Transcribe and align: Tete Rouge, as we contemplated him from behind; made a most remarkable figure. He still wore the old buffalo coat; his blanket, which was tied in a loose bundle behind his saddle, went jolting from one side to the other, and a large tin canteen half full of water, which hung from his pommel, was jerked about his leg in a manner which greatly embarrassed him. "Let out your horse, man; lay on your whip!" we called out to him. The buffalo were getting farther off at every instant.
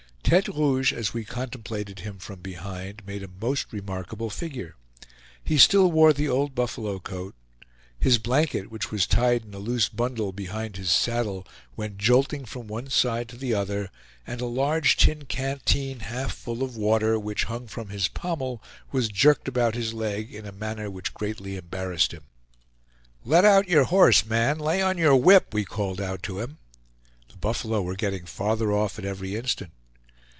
Tete 0.23 0.47
Rouge, 0.47 0.93
as 0.93 1.13
we 1.13 1.25
contemplated 1.25 1.99
him 2.01 2.17
from 2.17 2.39
behind; 2.39 3.05
made 3.05 3.21
a 3.21 3.27
most 3.41 3.73
remarkable 3.73 4.29
figure. 4.29 4.75
He 5.43 5.57
still 5.57 5.91
wore 5.91 6.13
the 6.13 6.29
old 6.29 6.55
buffalo 6.55 6.99
coat; 6.99 7.35
his 7.99 8.17
blanket, 8.17 8.71
which 8.71 8.91
was 8.91 9.05
tied 9.05 9.43
in 9.43 9.53
a 9.53 9.57
loose 9.59 9.89
bundle 9.89 10.31
behind 10.31 10.77
his 10.77 10.89
saddle, 10.89 11.45
went 11.75 11.97
jolting 11.97 12.45
from 12.45 12.67
one 12.67 12.89
side 12.89 13.27
to 13.27 13.35
the 13.35 13.53
other, 13.53 13.91
and 14.25 14.39
a 14.39 14.45
large 14.45 14.95
tin 14.95 15.25
canteen 15.25 15.99
half 15.99 16.33
full 16.33 16.63
of 16.63 16.77
water, 16.77 17.19
which 17.19 17.43
hung 17.45 17.67
from 17.67 17.89
his 17.89 18.07
pommel, 18.07 18.63
was 18.89 19.09
jerked 19.09 19.49
about 19.49 19.75
his 19.75 19.93
leg 19.93 20.33
in 20.33 20.45
a 20.45 20.53
manner 20.53 20.89
which 20.89 21.13
greatly 21.13 21.57
embarrassed 21.57 22.13
him. 22.13 22.23
"Let 23.25 23.43
out 23.43 23.67
your 23.67 23.83
horse, 23.83 24.25
man; 24.25 24.59
lay 24.59 24.81
on 24.81 24.97
your 24.97 25.17
whip!" 25.17 25.53
we 25.53 25.65
called 25.65 25.99
out 25.99 26.23
to 26.23 26.39
him. 26.39 26.57
The 27.29 27.35
buffalo 27.37 27.81
were 27.81 27.95
getting 27.97 28.25
farther 28.25 28.71
off 28.71 28.97
at 28.97 29.03
every 29.03 29.35
instant. 29.35 29.73